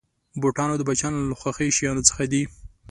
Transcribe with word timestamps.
بوټونه 0.41 0.73
د 0.77 0.81
بچیانو 0.87 1.27
له 1.31 1.35
خوښې 1.41 1.75
شيانو 1.77 2.07
څخه 2.09 2.23
دي. 2.31 2.43